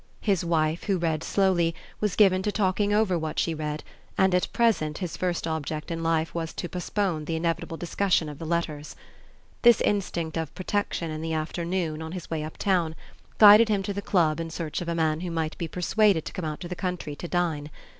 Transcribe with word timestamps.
His 0.21 0.43
wife, 0.43 0.85
who 0.85 0.97
read 0.97 1.23
slowly, 1.23 1.75
was 1.99 2.15
given 2.15 2.41
to 2.41 2.51
talking 2.51 2.91
over 2.91 3.19
what 3.19 3.37
she 3.37 3.53
read, 3.53 3.83
and 4.17 4.33
at 4.33 4.51
present 4.51 4.97
his 4.97 5.15
first 5.15 5.45
object 5.45 5.91
in 5.91 6.01
life 6.01 6.33
was 6.33 6.53
to 6.53 6.67
postpone 6.67 7.25
the 7.25 7.35
inevitable 7.35 7.77
discussion 7.77 8.27
of 8.27 8.39
the 8.39 8.45
letters. 8.45 8.95
This 9.61 9.79
instinct 9.79 10.37
of 10.37 10.55
protection 10.55 11.11
in 11.11 11.21
the 11.21 11.33
afternoon, 11.33 12.01
on 12.01 12.13
his 12.13 12.31
way 12.31 12.43
uptown, 12.43 12.95
guided 13.37 13.69
him 13.69 13.83
to 13.83 13.93
the 13.93 14.01
club 14.01 14.39
in 14.39 14.49
search 14.49 14.81
of 14.81 14.89
a 14.89 14.95
man 14.95 15.19
who 15.19 15.29
might 15.29 15.55
be 15.59 15.67
persuaded 15.67 16.25
to 16.25 16.33
come 16.33 16.45
out 16.45 16.61
to 16.61 16.67
the 16.67 16.73
country 16.75 17.15
to 17.17 17.27
dine. 17.27 17.69